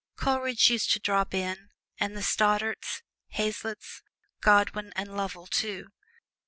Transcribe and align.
Coleridge 0.15 0.71
used 0.71 0.91
to 0.93 0.99
drop 0.99 1.31
in, 1.31 1.69
and 1.99 2.17
the 2.17 2.23
Stoddarts, 2.23 3.03
Hazlitts, 3.33 4.01
Godwin 4.41 4.91
and 4.95 5.15
Lovell, 5.15 5.45
too. 5.45 5.89